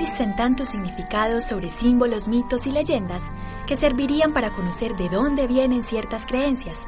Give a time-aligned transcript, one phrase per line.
[0.00, 3.24] Existen tantos significados sobre símbolos, mitos y leyendas
[3.66, 6.86] que servirían para conocer de dónde vienen ciertas creencias.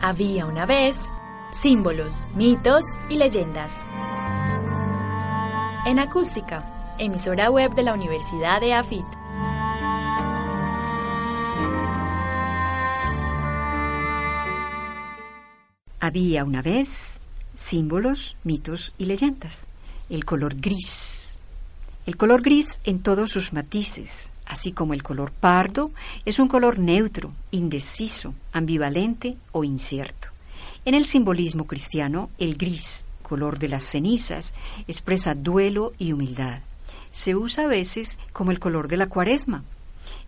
[0.00, 1.00] Había una vez
[1.50, 3.82] símbolos, mitos y leyendas.
[5.84, 9.04] En acústica, emisora web de la Universidad de AFIT.
[15.98, 17.20] Había una vez
[17.56, 19.68] símbolos, mitos y leyendas.
[20.08, 21.36] El color gris.
[22.06, 25.90] El color gris en todos sus matices, así como el color pardo,
[26.24, 30.28] es un color neutro, indeciso, ambivalente o incierto.
[30.84, 34.54] En el simbolismo cristiano, el gris, color de las cenizas,
[34.86, 36.60] expresa duelo y humildad.
[37.10, 39.64] Se usa a veces como el color de la cuaresma.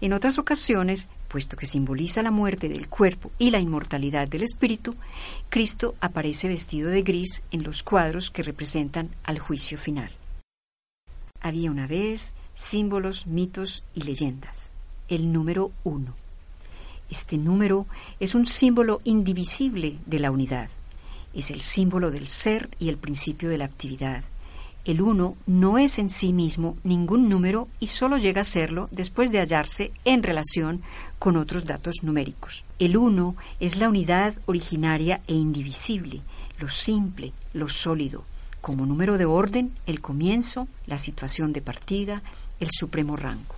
[0.00, 4.94] En otras ocasiones, puesto que simboliza la muerte del cuerpo y la inmortalidad del espíritu,
[5.48, 10.10] Cristo aparece vestido de gris en los cuadros que representan al juicio final.
[11.40, 14.72] Había una vez símbolos, mitos y leyendas.
[15.08, 16.14] El número uno.
[17.10, 17.86] Este número
[18.20, 20.68] es un símbolo indivisible de la unidad.
[21.34, 24.22] Es el símbolo del ser y el principio de la actividad.
[24.88, 29.30] El uno no es en sí mismo ningún número y solo llega a serlo después
[29.30, 30.80] de hallarse en relación
[31.18, 32.64] con otros datos numéricos.
[32.78, 36.22] El uno es la unidad originaria e indivisible,
[36.58, 38.24] lo simple, lo sólido,
[38.62, 42.22] como número de orden, el comienzo, la situación de partida,
[42.58, 43.56] el supremo rango.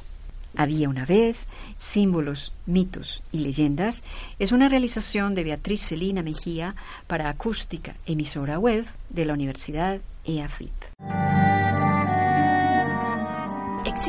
[0.56, 4.02] Había una vez, símbolos, mitos y leyendas
[4.40, 6.74] es una realización de Beatriz Celina Mejía
[7.06, 10.90] para Acústica, emisora web de la Universidad EAFIT.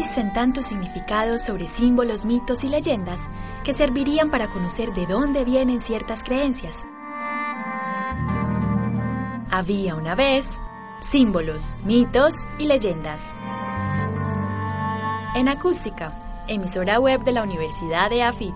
[0.01, 3.29] Existen tantos significados sobre símbolos, mitos y leyendas
[3.63, 6.83] que servirían para conocer de dónde vienen ciertas creencias.
[9.51, 10.57] Había una vez
[11.01, 13.31] símbolos, mitos y leyendas.
[15.35, 18.55] En acústica, emisora web de la Universidad de AFIT.